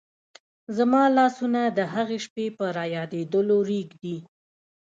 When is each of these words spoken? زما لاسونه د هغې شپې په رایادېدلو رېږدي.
زما 0.77 1.03
لاسونه 1.17 1.61
د 1.77 1.79
هغې 1.93 2.17
شپې 2.25 2.45
په 2.57 2.65
رایادېدلو 2.77 3.57
رېږدي. 3.71 4.17